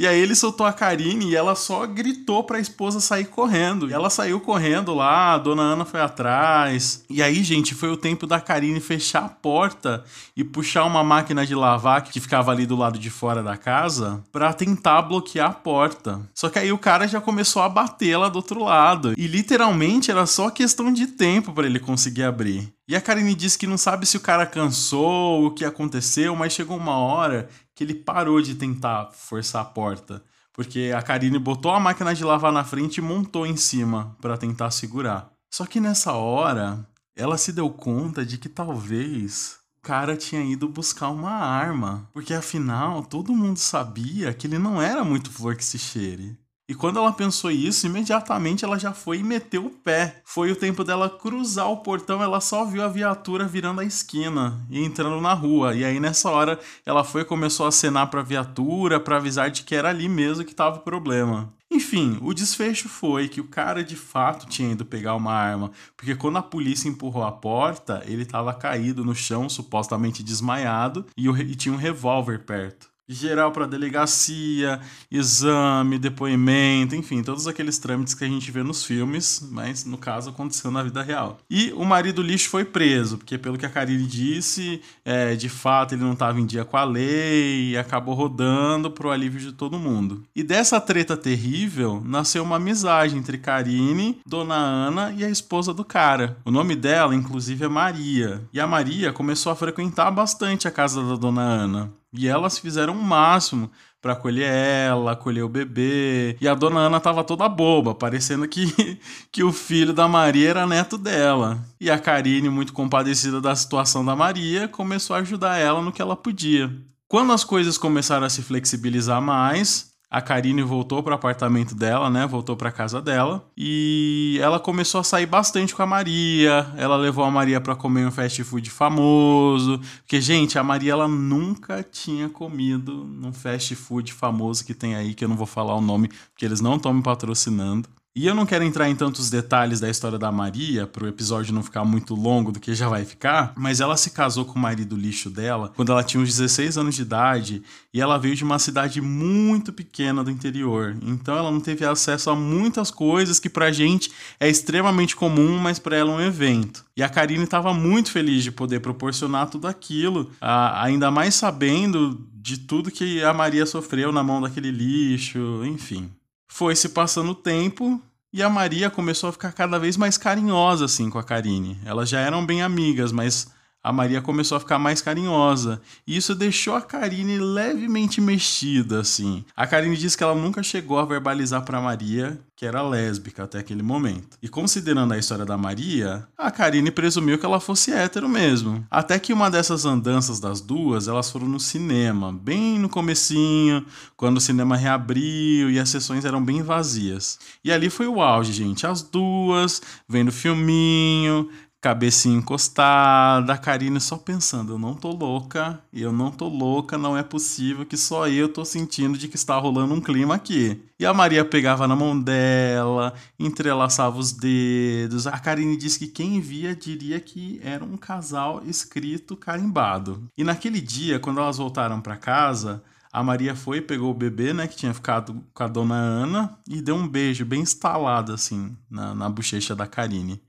E 0.01 0.07
aí 0.07 0.19
ele 0.19 0.33
soltou 0.33 0.65
a 0.65 0.73
Karine 0.73 1.29
e 1.29 1.35
ela 1.35 1.53
só 1.53 1.85
gritou 1.85 2.43
pra 2.43 2.59
esposa 2.59 2.99
sair 2.99 3.25
correndo. 3.25 3.87
E 3.87 3.93
ela 3.93 4.09
saiu 4.09 4.39
correndo 4.39 4.95
lá, 4.95 5.35
a 5.35 5.37
dona 5.37 5.61
Ana 5.61 5.85
foi 5.85 6.01
atrás. 6.01 7.03
E 7.07 7.21
aí, 7.21 7.43
gente, 7.43 7.75
foi 7.75 7.87
o 7.89 7.95
tempo 7.95 8.25
da 8.25 8.39
Karine 8.39 8.79
fechar 8.79 9.25
a 9.25 9.29
porta 9.29 10.03
e 10.35 10.43
puxar 10.43 10.85
uma 10.85 11.03
máquina 11.03 11.45
de 11.45 11.53
lavar 11.53 12.01
que 12.01 12.19
ficava 12.19 12.49
ali 12.49 12.65
do 12.65 12.75
lado 12.75 12.97
de 12.97 13.11
fora 13.11 13.43
da 13.43 13.55
casa 13.55 14.23
para 14.31 14.51
tentar 14.53 15.03
bloquear 15.03 15.51
a 15.51 15.53
porta. 15.53 16.19
Só 16.33 16.49
que 16.49 16.57
aí 16.57 16.71
o 16.71 16.79
cara 16.79 17.07
já 17.07 17.21
começou 17.21 17.61
a 17.61 17.69
bater 17.69 18.17
lá 18.17 18.27
do 18.27 18.37
outro 18.37 18.63
lado. 18.63 19.13
E 19.15 19.27
literalmente 19.27 20.09
era 20.09 20.25
só 20.25 20.49
questão 20.49 20.91
de 20.91 21.05
tempo 21.05 21.53
para 21.53 21.67
ele 21.67 21.79
conseguir 21.79 22.23
abrir. 22.23 22.73
E 22.91 22.95
a 22.97 22.99
Karine 22.99 23.33
disse 23.33 23.57
que 23.57 23.65
não 23.65 23.77
sabe 23.77 24.05
se 24.05 24.17
o 24.17 24.19
cara 24.19 24.45
cansou, 24.45 25.45
o 25.45 25.51
que 25.51 25.63
aconteceu, 25.63 26.35
mas 26.35 26.51
chegou 26.51 26.75
uma 26.75 26.97
hora 26.97 27.47
que 27.73 27.85
ele 27.85 27.95
parou 27.95 28.41
de 28.41 28.53
tentar 28.53 29.11
forçar 29.13 29.61
a 29.61 29.65
porta. 29.65 30.21
Porque 30.51 30.91
a 30.93 31.01
Karine 31.01 31.39
botou 31.39 31.71
a 31.71 31.79
máquina 31.79 32.13
de 32.13 32.25
lavar 32.25 32.51
na 32.51 32.65
frente 32.65 32.97
e 32.97 33.01
montou 33.01 33.47
em 33.47 33.55
cima 33.55 34.17
para 34.19 34.37
tentar 34.37 34.71
segurar. 34.71 35.31
Só 35.49 35.65
que 35.65 35.79
nessa 35.79 36.11
hora, 36.11 36.85
ela 37.15 37.37
se 37.37 37.53
deu 37.53 37.69
conta 37.69 38.25
de 38.25 38.37
que 38.37 38.49
talvez 38.49 39.55
o 39.79 39.87
cara 39.87 40.17
tinha 40.17 40.43
ido 40.43 40.67
buscar 40.67 41.11
uma 41.11 41.31
arma. 41.31 42.09
Porque 42.11 42.33
afinal, 42.33 43.05
todo 43.05 43.33
mundo 43.33 43.55
sabia 43.57 44.33
que 44.33 44.47
ele 44.47 44.59
não 44.59 44.81
era 44.81 45.01
muito 45.05 45.31
flor 45.31 45.55
que 45.55 45.63
se 45.63 45.79
cheire. 45.79 46.37
E 46.71 46.73
quando 46.73 46.99
ela 46.99 47.11
pensou 47.11 47.51
isso, 47.51 47.85
imediatamente 47.85 48.63
ela 48.63 48.79
já 48.79 48.93
foi 48.93 49.17
e 49.17 49.23
meteu 49.23 49.65
o 49.65 49.69
pé. 49.69 50.21
Foi 50.23 50.53
o 50.53 50.55
tempo 50.55 50.85
dela 50.85 51.09
cruzar 51.09 51.69
o 51.69 51.75
portão, 51.75 52.23
ela 52.23 52.39
só 52.39 52.63
viu 52.63 52.81
a 52.81 52.87
viatura 52.87 53.45
virando 53.45 53.81
a 53.81 53.83
esquina 53.83 54.57
e 54.69 54.81
entrando 54.81 55.19
na 55.19 55.33
rua. 55.33 55.75
E 55.75 55.83
aí 55.83 55.99
nessa 55.99 56.29
hora 56.29 56.57
ela 56.85 57.03
foi 57.03 57.23
e 57.23 57.25
começou 57.25 57.65
a 57.65 57.69
acenar 57.69 58.07
para 58.09 58.21
a 58.21 58.23
viatura 58.23 59.01
para 59.01 59.17
avisar 59.17 59.51
de 59.51 59.63
que 59.63 59.75
era 59.75 59.89
ali 59.89 60.07
mesmo 60.07 60.45
que 60.45 60.51
estava 60.51 60.77
o 60.77 60.81
problema. 60.81 61.51
Enfim, 61.69 62.17
o 62.21 62.33
desfecho 62.33 62.87
foi 62.87 63.27
que 63.27 63.41
o 63.41 63.49
cara 63.49 63.83
de 63.83 63.97
fato 63.97 64.47
tinha 64.47 64.71
ido 64.71 64.85
pegar 64.85 65.15
uma 65.15 65.33
arma, 65.33 65.71
porque 65.97 66.15
quando 66.15 66.37
a 66.37 66.41
polícia 66.41 66.87
empurrou 66.87 67.25
a 67.25 67.33
porta, 67.33 68.01
ele 68.05 68.21
estava 68.21 68.53
caído 68.53 69.03
no 69.03 69.13
chão, 69.13 69.49
supostamente 69.49 70.23
desmaiado, 70.23 71.05
e, 71.17 71.27
e 71.27 71.55
tinha 71.55 71.73
um 71.73 71.77
revólver 71.77 72.39
perto 72.39 72.90
geral 73.07 73.51
para 73.51 73.65
delegacia, 73.65 74.79
exame, 75.09 75.99
depoimento, 75.99 76.95
enfim, 76.95 77.21
todos 77.21 77.47
aqueles 77.47 77.77
trâmites 77.77 78.13
que 78.13 78.23
a 78.23 78.27
gente 78.27 78.49
vê 78.51 78.63
nos 78.63 78.83
filmes, 78.83 79.47
mas 79.51 79.85
no 79.85 79.97
caso 79.97 80.29
aconteceu 80.29 80.71
na 80.71 80.83
vida 80.83 81.01
real. 81.01 81.39
E 81.49 81.71
o 81.73 81.83
marido 81.83 82.21
lixo 82.21 82.49
foi 82.49 82.65
preso, 82.65 83.17
porque 83.17 83.37
pelo 83.37 83.57
que 83.57 83.65
a 83.65 83.69
Karine 83.69 84.05
disse, 84.05 84.81
é, 85.03 85.35
de 85.35 85.49
fato 85.49 85.93
ele 85.93 86.03
não 86.03 86.13
estava 86.13 86.39
em 86.39 86.45
dia 86.45 86.65
com 86.65 86.77
a 86.77 86.83
lei 86.83 87.71
e 87.71 87.77
acabou 87.77 88.13
rodando 88.13 88.89
pro 88.89 89.11
alívio 89.11 89.39
de 89.39 89.51
todo 89.51 89.79
mundo. 89.79 90.23
E 90.35 90.43
dessa 90.43 90.79
treta 90.79 91.17
terrível 91.17 92.01
nasceu 92.05 92.43
uma 92.43 92.55
amizade 92.55 93.17
entre 93.17 93.37
Karine, 93.37 94.19
Dona 94.25 94.55
Ana 94.55 95.11
e 95.11 95.23
a 95.23 95.29
esposa 95.29 95.73
do 95.73 95.83
cara. 95.83 96.37
O 96.45 96.51
nome 96.51 96.75
dela, 96.75 97.15
inclusive, 97.15 97.65
é 97.65 97.67
Maria. 97.67 98.41
E 98.53 98.59
a 98.59 98.67
Maria 98.67 99.11
começou 99.11 99.51
a 99.51 99.55
frequentar 99.55 100.11
bastante 100.11 100.67
a 100.67 100.71
casa 100.71 101.03
da 101.03 101.15
Dona 101.15 101.41
Ana. 101.41 102.00
E 102.13 102.27
elas 102.27 102.57
fizeram 102.57 102.93
o 102.93 103.01
máximo 103.01 103.71
para 104.01 104.13
acolher 104.13 104.51
ela, 104.51 105.11
acolher 105.11 105.43
o 105.43 105.49
bebê. 105.49 106.35
E 106.41 106.47
a 106.47 106.55
dona 106.55 106.79
Ana 106.79 106.99
tava 106.99 107.23
toda 107.23 107.47
boba, 107.47 107.93
parecendo 107.93 108.47
que, 108.47 108.99
que 109.31 109.43
o 109.43 109.51
filho 109.53 109.93
da 109.93 110.07
Maria 110.07 110.49
era 110.49 110.67
neto 110.67 110.97
dela. 110.97 111.63
E 111.79 111.89
a 111.89 111.99
Karine, 111.99 112.49
muito 112.49 112.73
compadecida 112.73 113.39
da 113.39 113.55
situação 113.55 114.03
da 114.03 114.15
Maria, 114.15 114.67
começou 114.67 115.15
a 115.15 115.19
ajudar 115.19 115.57
ela 115.57 115.81
no 115.81 115.91
que 115.91 116.01
ela 116.01 116.15
podia. 116.15 116.71
Quando 117.07 117.31
as 117.31 117.43
coisas 117.43 117.77
começaram 117.77 118.25
a 118.25 118.29
se 118.29 118.41
flexibilizar 118.41 119.21
mais, 119.21 119.90
a 120.11 120.21
Karine 120.21 120.61
voltou 120.61 121.01
para 121.01 121.13
o 121.13 121.15
apartamento 121.15 121.73
dela, 121.73 122.09
né? 122.09 122.27
Voltou 122.27 122.57
para 122.57 122.69
casa 122.69 123.01
dela 123.01 123.49
e 123.55 124.37
ela 124.41 124.59
começou 124.59 124.99
a 124.99 125.05
sair 125.05 125.25
bastante 125.25 125.73
com 125.73 125.81
a 125.81 125.87
Maria. 125.87 126.69
Ela 126.75 126.97
levou 126.97 127.23
a 127.23 127.31
Maria 127.31 127.61
para 127.61 127.77
comer 127.77 128.05
um 128.05 128.11
fast 128.11 128.43
food 128.43 128.69
famoso, 128.69 129.79
porque 130.01 130.19
gente, 130.19 130.59
a 130.59 130.63
Maria 130.63 130.91
ela 130.91 131.07
nunca 131.07 131.81
tinha 131.81 132.27
comido 132.27 133.05
num 133.05 133.31
fast 133.31 133.73
food 133.73 134.11
famoso 134.11 134.65
que 134.65 134.73
tem 134.73 134.95
aí 134.95 135.13
que 135.13 135.23
eu 135.23 135.29
não 135.29 135.37
vou 135.37 135.47
falar 135.47 135.75
o 135.75 135.81
nome 135.81 136.09
porque 136.33 136.43
eles 136.43 136.59
não 136.59 136.75
estão 136.75 136.93
me 136.93 137.01
patrocinando. 137.01 137.87
E 138.13 138.27
eu 138.27 138.35
não 138.35 138.45
quero 138.45 138.65
entrar 138.65 138.89
em 138.89 138.95
tantos 138.95 139.29
detalhes 139.29 139.79
da 139.79 139.89
história 139.89 140.19
da 140.19 140.29
Maria, 140.33 140.85
para 140.85 141.05
o 141.05 141.07
episódio 141.07 141.53
não 141.53 141.63
ficar 141.63 141.85
muito 141.85 142.13
longo 142.13 142.51
do 142.51 142.59
que 142.59 142.75
já 142.75 142.89
vai 142.89 143.05
ficar, 143.05 143.53
mas 143.55 143.79
ela 143.79 143.95
se 143.95 144.09
casou 144.09 144.43
com 144.43 144.59
o 144.59 144.61
marido 144.61 144.97
lixo 144.97 145.29
dela 145.29 145.71
quando 145.73 145.93
ela 145.93 146.03
tinha 146.03 146.21
uns 146.21 146.27
16 146.27 146.77
anos 146.77 146.95
de 146.95 147.03
idade 147.03 147.63
e 147.93 148.01
ela 148.01 148.17
veio 148.17 148.35
de 148.35 148.43
uma 148.43 148.59
cidade 148.59 148.99
muito 148.99 149.71
pequena 149.71 150.25
do 150.25 150.29
interior. 150.29 150.97
Então 151.01 151.37
ela 151.37 151.49
não 151.49 151.61
teve 151.61 151.85
acesso 151.85 152.29
a 152.29 152.35
muitas 152.35 152.91
coisas 152.91 153.39
que 153.39 153.49
pra 153.49 153.71
gente 153.71 154.11
é 154.41 154.49
extremamente 154.49 155.15
comum, 155.15 155.57
mas 155.57 155.79
para 155.79 155.95
ela 155.95 156.11
é 156.11 156.15
um 156.15 156.21
evento. 156.21 156.83
E 156.97 157.01
a 157.01 157.07
Karine 157.07 157.45
estava 157.45 157.73
muito 157.73 158.11
feliz 158.11 158.43
de 158.43 158.51
poder 158.51 158.81
proporcionar 158.81 159.49
tudo 159.49 159.69
aquilo, 159.69 160.29
ainda 160.41 161.09
mais 161.09 161.35
sabendo 161.35 162.27
de 162.33 162.57
tudo 162.57 162.91
que 162.91 163.23
a 163.23 163.33
Maria 163.33 163.65
sofreu 163.65 164.11
na 164.11 164.21
mão 164.21 164.41
daquele 164.41 164.69
lixo, 164.69 165.63
enfim. 165.63 166.09
Foi 166.53 166.75
se 166.75 166.89
passando 166.89 167.31
o 167.31 167.35
tempo 167.35 167.99
e 168.31 168.43
a 168.43 168.49
Maria 168.49 168.89
começou 168.89 169.29
a 169.29 169.31
ficar 169.31 169.53
cada 169.53 169.79
vez 169.79 169.95
mais 169.95 170.17
carinhosa 170.17 170.83
assim 170.83 171.09
com 171.09 171.17
a 171.17 171.23
Karine. 171.23 171.79
Elas 171.85 172.09
já 172.09 172.19
eram 172.19 172.45
bem 172.45 172.61
amigas, 172.61 173.13
mas 173.13 173.47
a 173.83 173.91
Maria 173.91 174.21
começou 174.21 174.57
a 174.57 174.59
ficar 174.59 174.77
mais 174.77 175.01
carinhosa. 175.01 175.81
E 176.05 176.15
isso 176.15 176.35
deixou 176.35 176.75
a 176.75 176.81
Karine 176.81 177.37
levemente 177.37 178.21
mexida, 178.21 178.99
assim. 178.99 179.43
A 179.55 179.65
Karine 179.65 179.97
disse 179.97 180.17
que 180.17 180.23
ela 180.23 180.35
nunca 180.35 180.61
chegou 180.61 180.99
a 180.99 181.05
verbalizar 181.05 181.63
para 181.63 181.81
Maria 181.81 182.39
que 182.61 182.65
era 182.67 182.83
lésbica 182.83 183.45
até 183.45 183.57
aquele 183.57 183.81
momento. 183.81 184.37
E 184.39 184.47
considerando 184.47 185.15
a 185.15 185.17
história 185.17 185.43
da 185.43 185.57
Maria, 185.57 186.27
a 186.37 186.51
Karine 186.51 186.91
presumiu 186.91 187.39
que 187.39 187.45
ela 187.45 187.59
fosse 187.59 187.91
hétero 187.91 188.29
mesmo. 188.29 188.85
Até 188.91 189.17
que 189.17 189.33
uma 189.33 189.49
dessas 189.49 189.83
andanças 189.83 190.39
das 190.39 190.61
duas, 190.61 191.07
elas 191.07 191.31
foram 191.31 191.47
no 191.47 191.59
cinema, 191.59 192.31
bem 192.31 192.77
no 192.77 192.87
comecinho, 192.87 193.83
quando 194.15 194.37
o 194.37 194.39
cinema 194.39 194.77
reabriu 194.77 195.71
e 195.71 195.79
as 195.79 195.89
sessões 195.89 196.23
eram 196.23 196.45
bem 196.45 196.61
vazias. 196.61 197.39
E 197.65 197.71
ali 197.71 197.89
foi 197.89 198.05
o 198.05 198.21
auge, 198.21 198.53
gente. 198.53 198.85
As 198.85 199.01
duas, 199.01 199.81
vendo 200.07 200.31
filminho, 200.31 201.49
cabecinha 201.81 202.37
encostada, 202.37 203.53
a 203.53 203.57
Karine 203.57 203.99
só 203.99 204.15
pensando, 204.15 204.73
eu 204.73 204.77
não 204.77 204.93
tô 204.93 205.11
louca, 205.11 205.81
eu 205.91 206.11
não 206.13 206.29
tô 206.29 206.47
louca, 206.47 206.95
não 206.95 207.17
é 207.17 207.23
possível 207.23 207.85
que 207.85 207.97
só 207.97 208.27
eu 208.27 208.47
tô 208.47 208.63
sentindo 208.63 209.17
de 209.17 209.27
que 209.27 209.35
está 209.35 209.57
rolando 209.57 209.95
um 209.95 209.99
clima 209.99 210.35
aqui. 210.35 210.79
E 210.99 211.05
a 211.07 211.13
Maria 211.13 211.43
pegava 211.43 211.87
na 211.87 211.95
mão 211.95 212.19
dela, 212.21 213.15
entrelaçava 213.39 214.19
os 214.19 214.31
dedos. 214.31 215.25
A 215.25 215.39
Karine 215.39 215.75
disse 215.75 215.97
que 215.97 216.07
quem 216.07 216.39
via 216.39 216.75
diria 216.75 217.19
que 217.19 217.59
era 217.63 217.83
um 217.83 217.97
casal 217.97 218.61
escrito 218.63 219.35
carimbado. 219.35 220.23
E 220.37 220.43
naquele 220.43 220.79
dia, 220.79 221.19
quando 221.19 221.39
elas 221.39 221.57
voltaram 221.57 221.99
para 221.99 222.15
casa, 222.15 222.83
A 223.13 223.21
Maria 223.21 223.53
foi, 223.55 223.81
pegou 223.81 224.11
o 224.11 224.13
bebê, 224.13 224.53
né, 224.53 224.67
que 224.67 224.75
tinha 224.77 224.93
ficado 224.93 225.43
com 225.53 225.63
a 225.63 225.67
dona 225.67 225.95
Ana, 225.95 226.57
e 226.67 226.81
deu 226.81 226.95
um 226.95 227.07
beijo 227.07 227.43
bem 227.45 227.61
instalado, 227.61 228.31
assim, 228.33 228.75
na, 228.89 229.13
na 229.13 229.29
bochecha 229.29 229.75
da 229.75 229.85
Karine. 229.85 230.41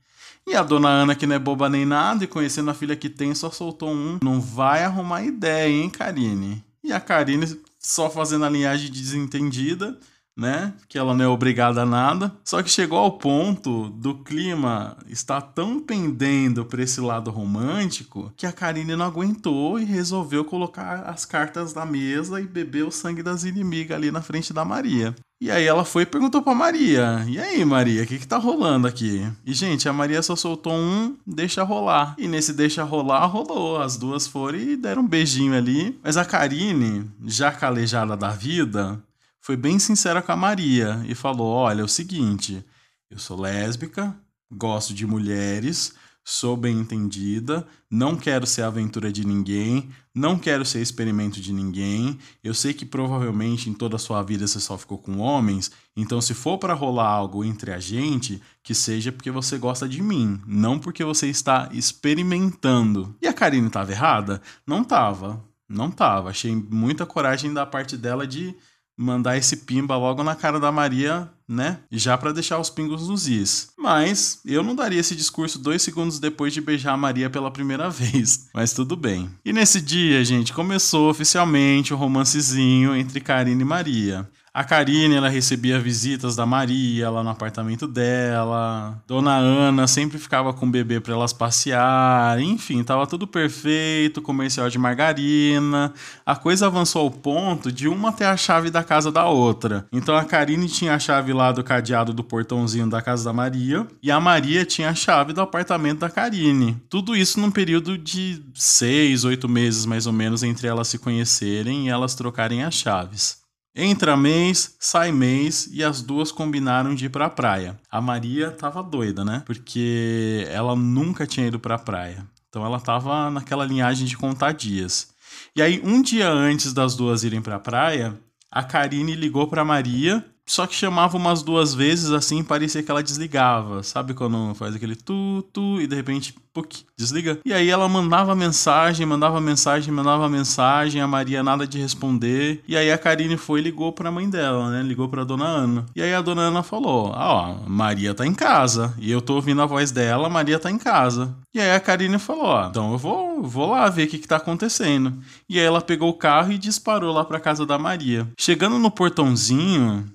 E 0.47 0.55
a 0.55 0.63
dona 0.63 0.89
Ana, 0.89 1.15
que 1.15 1.25
não 1.25 1.35
é 1.35 1.39
boba 1.39 1.69
nem 1.69 1.85
nada, 1.85 2.23
e 2.23 2.27
conhecendo 2.27 2.69
a 2.69 2.73
filha 2.73 2.95
que 2.95 3.09
tem, 3.09 3.33
só 3.33 3.49
soltou 3.49 3.89
um. 3.89 4.19
Não 4.21 4.41
vai 4.41 4.83
arrumar 4.83 5.23
ideia, 5.23 5.71
hein, 5.71 5.89
Karine? 5.89 6.63
E 6.83 6.91
a 6.91 6.99
Karine 6.99 7.59
só 7.79 8.09
fazendo 8.09 8.45
a 8.45 8.49
linhagem 8.49 8.91
desentendida 8.91 9.97
né? 10.35 10.73
Que 10.89 10.97
ela 10.97 11.13
não 11.13 11.23
é 11.23 11.27
obrigada 11.27 11.83
a 11.83 11.85
nada. 11.85 12.35
Só 12.43 12.61
que 12.61 12.69
chegou 12.69 12.97
ao 12.97 13.11
ponto 13.17 13.89
do 13.89 14.15
clima 14.23 14.97
estar 15.07 15.41
tão 15.41 15.79
pendendo 15.79 16.65
para 16.65 16.81
esse 16.81 16.99
lado 16.99 17.31
romântico 17.31 18.33
que 18.35 18.45
a 18.45 18.51
Karine 18.51 18.95
não 18.95 19.05
aguentou 19.05 19.79
e 19.79 19.85
resolveu 19.85 20.43
colocar 20.43 21.03
as 21.03 21.25
cartas 21.25 21.73
na 21.73 21.85
mesa 21.85 22.41
e 22.41 22.47
beber 22.47 22.85
o 22.85 22.91
sangue 22.91 23.23
das 23.23 23.43
inimigas 23.43 23.95
ali 23.95 24.11
na 24.11 24.21
frente 24.21 24.53
da 24.53 24.65
Maria. 24.65 25.15
E 25.43 25.51
aí 25.51 25.65
ela 25.65 25.83
foi 25.83 26.03
e 26.03 26.05
perguntou 26.05 26.41
pra 26.41 26.55
Maria: 26.55 27.25
E 27.27 27.37
aí, 27.37 27.65
Maria, 27.65 28.03
o 28.03 28.07
que, 28.07 28.17
que 28.17 28.25
tá 28.25 28.37
rolando 28.37 28.87
aqui? 28.87 29.29
E, 29.45 29.53
gente, 29.53 29.89
a 29.89 29.91
Maria 29.91 30.21
só 30.21 30.37
soltou 30.37 30.71
um 30.71 31.17
deixa 31.27 31.63
rolar. 31.63 32.15
E 32.17 32.29
nesse 32.29 32.53
deixa 32.53 32.81
rolar, 32.81 33.25
rolou. 33.25 33.81
As 33.81 33.97
duas 33.97 34.25
foram 34.25 34.57
e 34.57 34.77
deram 34.77 35.01
um 35.01 35.07
beijinho 35.07 35.53
ali. 35.53 35.99
Mas 36.01 36.15
a 36.15 36.23
Karine, 36.23 37.11
já 37.25 37.51
calejada 37.51 38.15
da 38.15 38.29
vida, 38.29 39.03
foi 39.41 39.57
bem 39.57 39.77
sincera 39.79 40.21
com 40.21 40.31
a 40.31 40.37
Maria 40.37 41.03
e 41.09 41.13
falou: 41.13 41.51
Olha, 41.51 41.81
é 41.81 41.83
o 41.83 41.89
seguinte, 41.89 42.63
eu 43.11 43.19
sou 43.19 43.37
lésbica, 43.37 44.15
gosto 44.49 44.93
de 44.93 45.05
mulheres, 45.05 45.93
sou 46.23 46.55
bem 46.55 46.79
entendida, 46.79 47.67
não 47.89 48.15
quero 48.15 48.47
ser 48.47 48.61
aventura 48.61 49.11
de 49.11 49.25
ninguém, 49.25 49.89
não 50.15 50.39
quero 50.39 50.63
ser 50.65 50.81
experimento 50.81 51.41
de 51.41 51.51
ninguém. 51.51 52.17
Eu 52.43 52.53
sei 52.53 52.73
que 52.73 52.85
provavelmente 52.85 53.69
em 53.69 53.73
toda 53.73 53.97
a 53.97 53.99
sua 53.99 54.23
vida 54.23 54.47
você 54.47 54.59
só 54.59 54.77
ficou 54.77 54.97
com 54.97 55.17
homens, 55.17 55.71
então 55.95 56.21
se 56.21 56.33
for 56.33 56.57
para 56.57 56.73
rolar 56.73 57.09
algo 57.09 57.43
entre 57.43 57.71
a 57.71 57.79
gente, 57.79 58.41
que 58.63 58.73
seja 58.73 59.11
porque 59.11 59.31
você 59.31 59.57
gosta 59.57 59.87
de 59.87 60.01
mim, 60.01 60.41
não 60.47 60.79
porque 60.79 61.03
você 61.03 61.27
está 61.27 61.69
experimentando. 61.73 63.15
E 63.21 63.27
a 63.27 63.33
Karine 63.33 63.67
estava 63.67 63.91
errada? 63.91 64.41
Não 64.65 64.81
estava. 64.81 65.43
Não 65.67 65.89
estava. 65.89 66.29
Achei 66.29 66.55
muita 66.55 67.05
coragem 67.05 67.53
da 67.53 67.65
parte 67.65 67.97
dela 67.97 68.27
de 68.27 68.55
mandar 68.97 69.37
esse 69.37 69.57
pimba 69.57 69.97
logo 69.97 70.23
na 70.23 70.35
cara 70.35 70.59
da 70.59 70.71
Maria, 70.71 71.29
né? 71.47 71.79
Já 71.91 72.17
para 72.17 72.31
deixar 72.31 72.59
os 72.59 72.69
pingos 72.69 73.07
nos 73.07 73.27
is. 73.27 73.69
Mas 73.77 74.39
eu 74.45 74.63
não 74.63 74.75
daria 74.75 74.99
esse 74.99 75.15
discurso 75.15 75.59
dois 75.59 75.81
segundos 75.81 76.19
depois 76.19 76.53
de 76.53 76.61
beijar 76.61 76.93
a 76.93 76.97
Maria 76.97 77.29
pela 77.29 77.51
primeira 77.51 77.89
vez. 77.91 78.49
Mas 78.53 78.73
tudo 78.73 78.95
bem. 78.95 79.29
E 79.43 79.51
nesse 79.51 79.81
dia, 79.81 80.23
gente, 80.23 80.53
começou 80.53 81.09
oficialmente 81.09 81.93
o 81.93 81.97
romancezinho 81.97 82.95
entre 82.95 83.19
Karine 83.19 83.61
e 83.61 83.65
Maria. 83.65 84.29
A 84.55 84.63
Karine, 84.63 85.15
ela 85.15 85.29
recebia 85.29 85.79
visitas 85.79 86.35
da 86.35 86.45
Maria 86.45 87.09
lá 87.09 87.23
no 87.23 87.31
apartamento 87.31 87.87
dela. 87.87 89.01
Dona 89.07 89.35
Ana 89.35 89.87
sempre 89.87 90.19
ficava 90.19 90.53
com 90.53 90.67
o 90.67 90.69
bebê 90.69 90.99
para 90.99 91.15
elas 91.15 91.33
passear. 91.33 92.39
Enfim, 92.39 92.83
tava 92.83 93.07
tudo 93.07 93.25
perfeito, 93.25 94.21
comercial 94.21 94.69
de 94.69 94.77
margarina. 94.77 95.91
A 96.23 96.35
coisa 96.35 96.67
avançou 96.67 97.01
ao 97.01 97.09
ponto 97.09 97.71
de 97.71 97.87
uma 97.87 98.11
ter 98.11 98.25
a 98.25 98.37
chave 98.37 98.69
da 98.69 98.83
casa 98.83 99.11
da 99.11 99.25
outra. 99.25 99.87
Então 99.91 100.15
a 100.15 100.23
Karine 100.23 100.69
tinha 100.69 100.93
a 100.93 100.99
chave 100.99 101.33
lá 101.33 101.51
do 101.51 101.63
cadeado 101.63 102.13
do 102.13 102.23
portãozinho 102.23 102.87
da 102.87 103.01
casa 103.01 103.23
da 103.23 103.33
Maria 103.33 103.87
e 104.03 104.11
a 104.11 104.19
Maria 104.19 104.63
tinha 104.63 104.91
a 104.91 104.95
chave 104.95 105.33
do 105.33 105.41
apartamento 105.41 106.01
da 106.01 106.11
Karine. 106.11 106.77
Tudo 106.91 107.15
isso 107.15 107.39
num 107.39 107.49
período 107.49 107.97
de 107.97 108.39
seis, 108.53 109.23
oito 109.23 109.49
meses 109.49 109.87
mais 109.87 110.05
ou 110.05 110.13
menos 110.13 110.43
entre 110.43 110.67
elas 110.67 110.89
se 110.89 110.99
conhecerem 110.99 111.87
e 111.87 111.89
elas 111.89 112.13
trocarem 112.13 112.61
as 112.61 112.75
chaves. 112.75 113.42
Entra 113.75 114.15
mês, 114.15 114.75
sai 114.79 115.11
mês 115.11 115.67
e 115.71 115.83
as 115.83 116.01
duas 116.01 116.31
combinaram 116.31 116.93
de 116.93 117.05
ir 117.05 117.09
pra 117.09 117.27
praia. 117.27 117.79
A 117.89 117.99
Maria 117.99 118.51
tava 118.51 118.83
doida, 118.83 119.25
né? 119.25 119.41
Porque 119.47 120.47
ela 120.51 120.75
nunca 120.75 121.25
tinha 121.25 121.47
ido 121.47 121.59
pra 121.59 121.79
praia. 121.79 122.23
Então 122.49 122.63
ela 122.63 122.79
tava 122.79 123.31
naquela 123.31 123.65
linhagem 123.65 124.05
de 124.05 124.15
contar 124.15 124.51
dias. 124.51 125.07
E 125.55 125.61
aí, 125.61 125.81
um 125.83 126.03
dia 126.03 126.29
antes 126.29 126.71
das 126.71 126.95
duas 126.95 127.23
irem 127.23 127.41
pra 127.41 127.57
praia, 127.59 128.13
a 128.51 128.61
Karine 128.61 129.15
ligou 129.15 129.47
pra 129.47 129.65
Maria 129.65 130.23
só 130.45 130.67
que 130.67 130.75
chamava 130.75 131.17
umas 131.17 131.41
duas 131.41 131.73
vezes 131.73 132.11
assim, 132.11 132.43
parecia 132.43 132.83
que 132.83 132.91
ela 132.91 133.03
desligava. 133.03 133.81
Sabe 133.83 134.13
quando 134.13 134.53
faz 134.55 134.75
aquele 134.75 134.95
tu, 134.95 135.41
tu, 135.53 135.79
e 135.81 135.87
de 135.87 135.95
repente, 135.95 136.35
puk, 136.53 136.85
desliga? 136.97 137.39
E 137.45 137.53
aí 137.53 137.69
ela 137.69 137.87
mandava 137.87 138.35
mensagem, 138.35 139.05
mandava 139.05 139.39
mensagem, 139.39 139.93
mandava 139.93 140.29
mensagem, 140.29 141.01
a 141.01 141.07
Maria 141.07 141.41
nada 141.41 141.65
de 141.65 141.79
responder. 141.79 142.63
E 142.67 142.75
aí 142.75 142.91
a 142.91 142.97
Karine 142.97 143.37
foi 143.37 143.59
e 143.59 143.63
ligou 143.63 143.91
pra 143.91 144.11
mãe 144.11 144.29
dela, 144.29 144.69
né? 144.69 144.83
Ligou 144.83 145.07
pra 145.07 145.23
dona 145.23 145.45
Ana. 145.45 145.85
E 145.95 146.01
aí 146.01 146.13
a 146.13 146.21
dona 146.21 146.43
Ana 146.43 146.61
falou: 146.61 147.11
Ah, 147.13 147.33
ó, 147.33 147.69
Maria 147.69 148.13
tá 148.13 148.25
em 148.25 148.33
casa. 148.33 148.93
E 148.99 149.11
eu 149.11 149.21
tô 149.21 149.35
ouvindo 149.35 149.61
a 149.61 149.65
voz 149.65 149.91
dela, 149.91 150.29
Maria 150.29 150.59
tá 150.59 150.69
em 150.69 150.77
casa. 150.77 151.35
E 151.53 151.59
aí 151.59 151.71
a 151.71 151.79
Karine 151.79 152.19
falou: 152.19 152.45
Ó, 152.45 152.67
então 152.67 152.91
eu 152.91 152.97
vou, 152.97 153.43
vou 153.43 153.71
lá 153.71 153.89
ver 153.89 154.07
o 154.07 154.09
que, 154.09 154.19
que 154.19 154.27
tá 154.27 154.37
acontecendo. 154.37 155.13
E 155.49 155.59
aí 155.59 155.65
ela 155.65 155.81
pegou 155.81 156.09
o 156.09 156.17
carro 156.17 156.51
e 156.51 156.57
disparou 156.57 157.13
lá 157.13 157.23
pra 157.23 157.39
casa 157.39 157.65
da 157.65 157.77
Maria. 157.77 158.27
Chegando 158.37 158.77
no 158.77 158.91
portãozinho, 158.91 160.05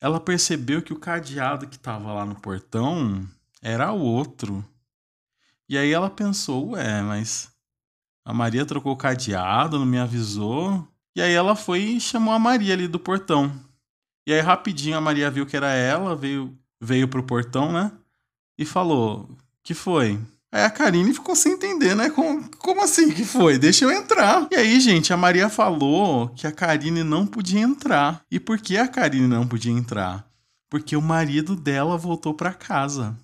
ela 0.00 0.20
percebeu 0.20 0.82
que 0.82 0.92
o 0.92 0.98
cadeado 0.98 1.66
que 1.66 1.76
estava 1.76 2.12
lá 2.12 2.24
no 2.24 2.34
portão 2.34 3.26
era 3.62 3.92
outro. 3.92 4.64
E 5.68 5.78
aí 5.78 5.92
ela 5.92 6.10
pensou, 6.10 6.70
ué, 6.70 7.02
mas 7.02 7.50
a 8.24 8.34
Maria 8.34 8.66
trocou 8.66 8.92
o 8.92 8.96
cadeado, 8.96 9.78
não 9.78 9.86
me 9.86 9.98
avisou. 9.98 10.86
E 11.16 11.22
aí 11.22 11.32
ela 11.32 11.56
foi 11.56 11.80
e 11.80 12.00
chamou 12.00 12.34
a 12.34 12.38
Maria 12.38 12.74
ali 12.74 12.88
do 12.88 12.98
portão. 12.98 13.52
E 14.26 14.32
aí 14.32 14.40
rapidinho 14.40 14.96
a 14.96 15.00
Maria 15.00 15.30
viu 15.30 15.46
que 15.46 15.56
era 15.56 15.72
ela, 15.72 16.16
veio 16.16 16.56
veio 16.80 17.08
pro 17.08 17.22
portão, 17.22 17.72
né? 17.72 17.92
E 18.58 18.64
falou: 18.64 19.28
"Que 19.62 19.74
foi?" 19.74 20.20
Aí 20.54 20.62
a 20.62 20.70
Karine 20.70 21.12
ficou 21.12 21.34
sem 21.34 21.54
entender, 21.54 21.96
né? 21.96 22.10
Como, 22.10 22.48
como 22.58 22.80
assim 22.80 23.10
que 23.10 23.24
foi? 23.24 23.58
Deixa 23.58 23.86
eu 23.86 23.90
entrar. 23.90 24.46
E 24.52 24.54
aí, 24.54 24.78
gente, 24.78 25.12
a 25.12 25.16
Maria 25.16 25.48
falou 25.48 26.28
que 26.28 26.46
a 26.46 26.52
Karine 26.52 27.02
não 27.02 27.26
podia 27.26 27.58
entrar. 27.58 28.22
E 28.30 28.38
por 28.38 28.60
que 28.60 28.76
a 28.76 28.86
Karine 28.86 29.26
não 29.26 29.48
podia 29.48 29.72
entrar? 29.72 30.24
Porque 30.70 30.96
o 30.96 31.02
marido 31.02 31.56
dela 31.56 31.98
voltou 31.98 32.34
para 32.34 32.54
casa. 32.54 33.18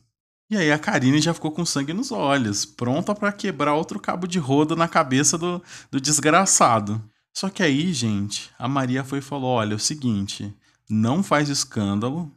E 0.50 0.56
aí 0.56 0.72
a 0.72 0.78
Karine 0.78 1.20
já 1.20 1.32
ficou 1.32 1.52
com 1.52 1.64
sangue 1.64 1.92
nos 1.92 2.10
olhos, 2.10 2.64
pronta 2.64 3.14
para 3.14 3.30
quebrar 3.30 3.74
outro 3.74 4.00
cabo 4.00 4.26
de 4.26 4.40
roda 4.40 4.74
na 4.74 4.88
cabeça 4.88 5.38
do, 5.38 5.62
do 5.88 6.00
desgraçado. 6.00 7.00
Só 7.32 7.48
que 7.48 7.62
aí, 7.62 7.92
gente, 7.92 8.50
a 8.58 8.66
Maria 8.66 9.04
foi 9.04 9.20
e 9.20 9.22
falou: 9.22 9.50
olha, 9.50 9.74
é 9.74 9.76
o 9.76 9.78
seguinte, 9.78 10.52
não 10.88 11.22
faz 11.22 11.48
escândalo, 11.48 12.28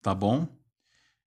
tá 0.00 0.14
bom? 0.14 0.48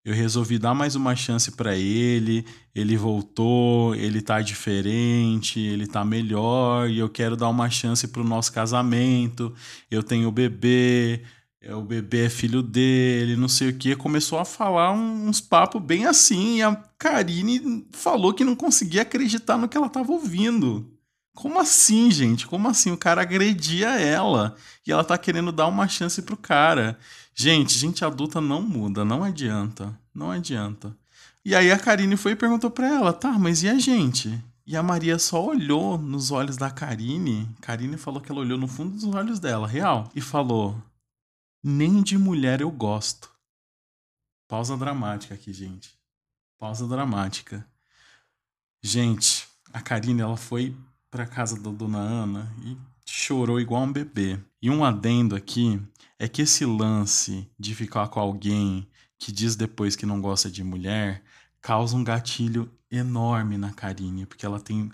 Eu 0.06 0.14
resolvi 0.14 0.60
dar 0.60 0.74
mais 0.74 0.96
uma 0.96 1.16
chance 1.16 1.50
para 1.52 1.78
ele. 1.78 2.46
Ele 2.76 2.98
voltou, 2.98 3.96
ele 3.96 4.22
tá 4.22 4.42
diferente, 4.42 5.60
ele 5.62 5.88
tá 5.88 6.04
melhor 6.04 6.90
e 6.90 7.00
eu 7.00 7.08
quero 7.08 7.38
dar 7.38 7.48
uma 7.50 7.70
chance 7.70 8.08
pro 8.10 8.24
nosso 8.24 8.52
casamento. 8.52 9.54
Eu 9.90 10.04
tenho 10.04 10.28
o 10.28 10.32
bebê, 10.32 11.22
é, 11.62 11.74
o 11.74 11.82
bebê 11.82 12.26
é 12.26 12.30
filho 12.30 12.62
dele, 12.62 13.38
não 13.38 13.48
sei 13.48 13.70
o 13.70 13.78
que. 13.78 13.96
Começou 13.96 14.38
a 14.38 14.46
falar 14.46 14.92
uns 14.92 15.40
papos 15.40 15.82
bem 15.82 16.06
assim 16.06 16.58
e 16.58 16.62
a 16.62 16.76
Karine 16.98 17.88
falou 17.94 18.34
que 18.34 18.44
não 18.44 18.56
conseguia 18.56 19.04
acreditar 19.04 19.58
no 19.58 19.70
que 19.70 19.78
ela 19.78 19.90
tava 19.90 20.12
ouvindo. 20.12 20.92
Como 21.34 21.60
assim, 21.60 22.12
gente? 22.12 22.46
Como 22.46 22.68
assim? 22.68 22.92
O 22.92 22.98
cara 22.98 23.22
agredia 23.22 23.90
ela 24.00 24.56
e 24.86 24.92
ela 24.92 25.04
tá 25.04 25.18
querendo 25.18 25.52
dar 25.52 25.68
uma 25.68 25.88
chance 25.88 26.22
pro 26.22 26.38
cara. 26.38 27.00
Gente, 27.36 27.78
gente 27.78 28.06
adulta 28.06 28.40
não 28.40 28.62
muda, 28.62 29.04
não 29.04 29.24
adianta, 29.24 29.98
não 30.14 30.30
adianta. 30.32 30.96
E 31.44 31.56
aí 31.56 31.72
a 31.72 31.80
Karine 31.80 32.16
foi 32.16 32.34
e 32.34 32.36
perguntou 32.36 32.70
pra 32.70 32.88
ela, 32.88 33.12
tá, 33.12 33.38
mas 33.38 33.64
e 33.64 33.70
a 33.70 33.78
gente? 33.78 34.42
E 34.66 34.78
a 34.78 34.84
Maria 34.84 35.20
só 35.20 35.46
olhou 35.46 35.98
nos 35.98 36.32
olhos 36.32 36.56
da 36.56 36.72
Karine. 36.72 37.50
Karine 37.60 37.98
falou 37.98 38.22
que 38.22 38.32
ela 38.32 38.40
olhou 38.40 38.58
no 38.58 38.68
fundo 38.68 38.92
dos 38.92 39.04
olhos 39.04 39.40
dela, 39.40 39.68
real, 39.68 40.10
e 40.16 40.22
falou: 40.22 40.82
Nem 41.62 42.02
de 42.02 42.18
mulher 42.18 42.62
eu 42.62 42.72
gosto. 42.72 43.30
Pausa 44.48 44.78
dramática 44.78 45.34
aqui, 45.34 45.52
gente. 45.52 45.94
Pausa 46.58 46.88
dramática. 46.88 47.68
Gente, 48.82 49.48
a 49.74 49.82
Karine 49.82 50.22
ela 50.22 50.38
foi 50.38 50.76
pra 51.12 51.26
casa 51.26 51.60
da 51.60 51.70
dona 51.70 51.98
Ana 51.98 52.52
e 52.64 52.78
chorou 53.16 53.60
igual 53.60 53.84
um 53.84 53.92
bebê. 53.92 54.40
E 54.60 54.72
um 54.72 54.84
adendo 54.84 55.36
aqui 55.36 55.80
é 56.18 56.28
que 56.28 56.42
esse 56.42 56.66
lance 56.66 57.48
de 57.60 57.76
ficar 57.76 58.08
com 58.08 58.20
alguém 58.20 58.88
que 59.20 59.32
diz 59.32 59.56
depois 59.56 59.96
que 59.96 60.06
não 60.06 60.20
gosta 60.20 60.50
de 60.50 60.64
mulher 60.64 61.22
causa 61.62 61.96
um 61.96 62.04
gatilho 62.04 62.70
enorme 62.90 63.56
na 63.56 63.72
Karine, 63.72 64.26
porque 64.26 64.46
ela 64.46 64.60
tem 64.60 64.92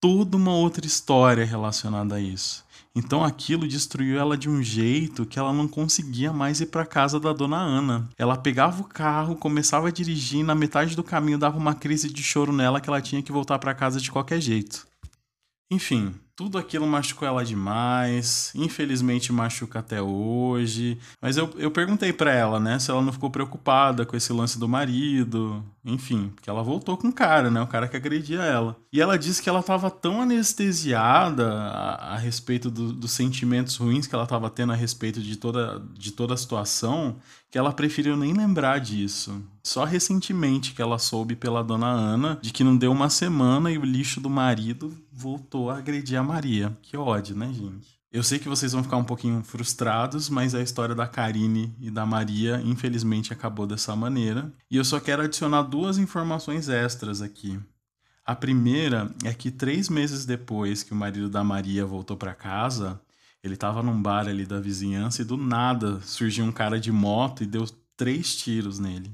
toda 0.00 0.36
uma 0.36 0.52
outra 0.52 0.86
história 0.86 1.44
relacionada 1.44 2.14
a 2.14 2.20
isso. 2.20 2.64
Então 2.94 3.24
aquilo 3.24 3.66
destruiu 3.66 4.16
ela 4.18 4.38
de 4.38 4.48
um 4.48 4.62
jeito 4.62 5.26
que 5.26 5.38
ela 5.38 5.52
não 5.52 5.66
conseguia 5.66 6.32
mais 6.32 6.60
ir 6.60 6.66
para 6.66 6.86
casa 6.86 7.18
da 7.18 7.32
dona 7.32 7.58
Ana. 7.58 8.08
Ela 8.16 8.36
pegava 8.36 8.80
o 8.80 8.86
carro, 8.86 9.34
começava 9.34 9.88
a 9.88 9.92
dirigir, 9.92 10.44
na 10.44 10.54
metade 10.54 10.94
do 10.94 11.02
caminho 11.02 11.36
dava 11.36 11.58
uma 11.58 11.74
crise 11.74 12.08
de 12.12 12.22
choro 12.22 12.52
nela 12.52 12.80
que 12.80 12.88
ela 12.88 13.02
tinha 13.02 13.22
que 13.22 13.32
voltar 13.32 13.58
para 13.58 13.74
casa 13.74 14.00
de 14.00 14.10
qualquer 14.10 14.40
jeito. 14.40 14.86
Enfim, 15.70 16.14
Tudo 16.36 16.58
aquilo 16.58 16.86
machucou 16.86 17.26
ela 17.26 17.42
demais. 17.42 18.52
Infelizmente 18.54 19.32
machuca 19.32 19.78
até 19.78 20.02
hoje. 20.02 20.98
Mas 21.20 21.38
eu, 21.38 21.48
eu 21.56 21.70
perguntei 21.70 22.12
para 22.12 22.30
ela, 22.30 22.60
né, 22.60 22.78
se 22.78 22.90
ela 22.90 23.00
não 23.00 23.12
ficou 23.12 23.30
preocupada 23.30 24.04
com 24.04 24.14
esse 24.14 24.32
lance 24.34 24.58
do 24.58 24.68
marido. 24.68 25.64
Enfim, 25.82 26.30
porque 26.34 26.50
ela 26.50 26.62
voltou 26.62 26.96
com 26.98 27.08
o 27.08 27.12
cara, 27.12 27.50
né? 27.50 27.62
O 27.62 27.66
cara 27.66 27.88
que 27.88 27.96
agredia 27.96 28.42
ela. 28.42 28.76
E 28.92 29.00
ela 29.00 29.18
disse 29.18 29.42
que 29.42 29.48
ela 29.48 29.62
tava 29.62 29.90
tão 29.90 30.20
anestesiada 30.20 31.50
a, 31.50 32.14
a 32.14 32.18
respeito 32.18 32.70
do, 32.70 32.92
dos 32.92 33.12
sentimentos 33.12 33.76
ruins 33.76 34.06
que 34.06 34.14
ela 34.14 34.26
tava 34.26 34.50
tendo 34.50 34.72
a 34.72 34.76
respeito 34.76 35.22
de 35.22 35.36
toda, 35.36 35.82
de 35.94 36.12
toda 36.12 36.34
a 36.34 36.36
situação 36.36 37.16
que 37.50 37.58
ela 37.58 37.72
preferiu 37.72 38.16
nem 38.16 38.32
lembrar 38.32 38.78
disso. 38.78 39.42
Só 39.62 39.84
recentemente 39.84 40.72
que 40.74 40.82
ela 40.82 40.98
soube 40.98 41.36
pela 41.36 41.62
dona 41.62 41.86
Ana 41.86 42.38
de 42.42 42.52
que 42.52 42.64
não 42.64 42.76
deu 42.76 42.92
uma 42.92 43.10
semana 43.10 43.70
e 43.70 43.78
o 43.78 43.84
lixo 43.84 44.20
do 44.20 44.30
marido 44.30 44.96
voltou 45.12 45.70
a 45.70 45.78
agredir 45.78 46.18
a 46.18 46.22
Maria. 46.22 46.76
Que 46.82 46.96
ódio, 46.96 47.36
né, 47.36 47.52
gente? 47.52 47.96
Eu 48.12 48.22
sei 48.22 48.38
que 48.38 48.48
vocês 48.48 48.72
vão 48.72 48.82
ficar 48.82 48.96
um 48.96 49.04
pouquinho 49.04 49.42
frustrados, 49.42 50.30
mas 50.30 50.54
a 50.54 50.62
história 50.62 50.94
da 50.94 51.06
Karine 51.06 51.74
e 51.78 51.90
da 51.90 52.06
Maria, 52.06 52.62
infelizmente, 52.64 53.32
acabou 53.32 53.66
dessa 53.66 53.94
maneira. 53.94 54.50
E 54.70 54.76
eu 54.76 54.84
só 54.84 54.98
quero 54.98 55.22
adicionar 55.22 55.62
duas 55.62 55.98
informações 55.98 56.68
extras 56.68 57.20
aqui. 57.20 57.58
A 58.24 58.34
primeira 58.34 59.14
é 59.22 59.32
que 59.34 59.50
três 59.50 59.88
meses 59.88 60.24
depois 60.24 60.82
que 60.82 60.92
o 60.92 60.96
marido 60.96 61.28
da 61.28 61.44
Maria 61.44 61.84
voltou 61.84 62.16
para 62.16 62.34
casa, 62.34 63.00
ele 63.46 63.56
tava 63.56 63.82
num 63.82 64.00
bar 64.00 64.28
ali 64.28 64.44
da 64.44 64.60
vizinhança 64.60 65.22
e 65.22 65.24
do 65.24 65.36
nada 65.36 66.00
surgiu 66.02 66.44
um 66.44 66.52
cara 66.52 66.78
de 66.78 66.90
moto 66.90 67.42
e 67.42 67.46
deu 67.46 67.64
três 67.96 68.34
tiros 68.36 68.78
nele. 68.78 69.10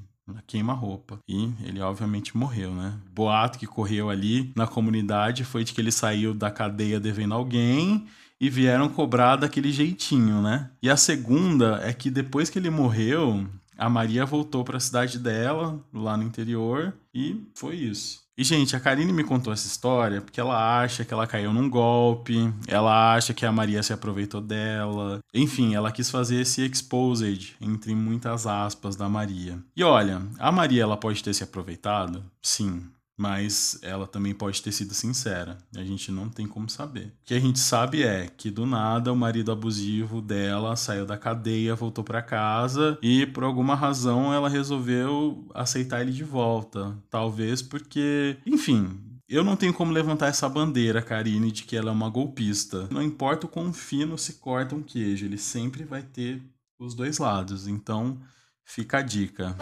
Queima-roupa. 0.47 1.19
E 1.29 1.53
ele 1.65 1.81
obviamente 1.81 2.37
morreu, 2.37 2.73
né? 2.75 2.95
Boato 3.13 3.59
que 3.59 3.67
correu 3.67 4.09
ali 4.09 4.53
na 4.57 4.67
comunidade 4.67 5.45
foi 5.45 5.65
de 5.65 5.73
que 5.73 5.81
ele 5.81 5.93
saiu 5.93 6.33
da 6.33 6.51
cadeia 6.51 6.99
devendo 6.99 7.35
alguém 7.35 8.07
e 8.41 8.49
vieram 8.49 8.89
cobrar 8.89 9.37
daquele 9.37 9.71
jeitinho, 9.71 10.41
né? 10.41 10.71
E 10.83 10.89
a 10.89 10.97
segunda 10.97 11.81
é 11.83 11.93
que 11.93 12.11
depois 12.11 12.49
que 12.49 12.59
ele 12.59 12.71
morreu, 12.71 13.47
a 13.77 13.89
Maria 13.89 14.25
voltou 14.25 14.65
para 14.65 14.77
a 14.77 14.81
cidade 14.81 15.19
dela, 15.19 15.85
lá 15.93 16.17
no 16.17 16.25
interior, 16.25 16.95
e 17.15 17.45
foi 17.55 17.77
isso. 17.77 18.22
E, 18.37 18.43
gente, 18.43 18.75
a 18.75 18.81
Karine 18.81 19.13
me 19.13 19.25
contou 19.25 19.53
essa 19.53 19.67
história 19.67 20.21
porque 20.21 20.41
ela 20.41 20.81
acha 20.81 21.05
que 21.05 21.13
ela 21.13 21.27
caiu 21.27 21.53
num 21.53 21.69
golpe, 21.69 22.53
ela 22.67 23.15
acha 23.15 23.35
que 23.35 23.45
a 23.45 23.53
Maria 23.53 23.83
se 23.83 23.93
aproveitou 23.93 24.41
dela. 24.41 25.21
Enfim, 25.35 25.75
ela 25.75 25.93
quis 25.93 26.11
fazer 26.11 26.41
esse 26.41 26.65
exposed, 26.65 27.55
entre 27.61 27.95
muitas 27.95 28.47
aspas, 28.47 28.97
da 28.97 29.09
Maria. 29.09 29.59
E 29.77 29.85
olha, 29.85 30.23
a 30.39 30.51
Maria 30.51 30.83
ela 30.83 30.97
pode 30.97 31.23
ter 31.23 31.35
se 31.35 31.45
aproveitado? 31.45 32.25
Sim 32.41 32.91
mas 33.23 33.79
ela 33.83 34.05
também 34.05 34.35
pode 34.35 34.61
ter 34.61 34.73
sido 34.73 34.93
sincera. 34.93 35.57
A 35.77 35.85
gente 35.85 36.11
não 36.11 36.29
tem 36.29 36.45
como 36.45 36.69
saber. 36.69 37.07
O 37.23 37.27
que 37.27 37.35
a 37.35 37.39
gente 37.39 37.61
sabe 37.61 38.03
é 38.03 38.27
que 38.27 38.51
do 38.51 38.67
nada 38.67 39.13
o 39.13 39.17
marido 39.17 39.53
abusivo 39.53 40.21
dela 40.21 40.75
saiu 40.75 41.07
da 41.07 41.17
cadeia, 41.17 41.77
voltou 41.77 42.03
para 42.03 42.21
casa 42.21 42.99
e 43.01 43.25
por 43.25 43.45
alguma 43.45 43.77
razão 43.77 44.35
ela 44.35 44.49
resolveu 44.49 45.47
aceitar 45.55 46.01
ele 46.01 46.11
de 46.11 46.25
volta. 46.25 46.99
Talvez 47.09 47.63
porque, 47.63 48.39
enfim, 48.45 48.99
eu 49.29 49.45
não 49.45 49.55
tenho 49.55 49.73
como 49.73 49.93
levantar 49.93 50.27
essa 50.27 50.49
bandeira, 50.49 51.01
Karine, 51.01 51.53
de 51.53 51.63
que 51.63 51.77
ela 51.77 51.91
é 51.91 51.93
uma 51.93 52.11
golpista. 52.11 52.89
Não 52.91 53.01
importa 53.01 53.47
o 53.47 53.49
quão 53.49 53.73
fino 53.73 54.19
se 54.19 54.35
corta 54.35 54.75
um 54.75 54.83
queijo, 54.83 55.27
ele 55.27 55.39
sempre 55.39 55.85
vai 55.85 56.03
ter 56.03 56.43
os 56.77 56.93
dois 56.93 57.19
lados. 57.19 57.69
Então, 57.69 58.19
fica 58.65 58.99
a 58.99 59.03
dica. 59.03 59.57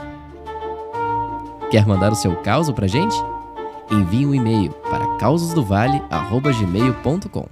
Quer 1.71 1.87
mandar 1.87 2.11
o 2.11 2.17
seu 2.17 2.40
caso 2.43 2.73
pra 2.73 2.87
gente? 2.87 3.14
Envie 3.90 4.26
um 4.26 4.35
e-mail 4.35 4.70
para 4.90 5.06
causasdovale.gmail.com. 5.18 7.50